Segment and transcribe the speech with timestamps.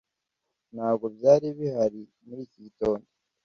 [0.73, 3.05] ntabwo byari bihari muri iki gitondo